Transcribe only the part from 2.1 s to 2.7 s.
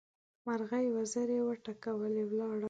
ولاړه.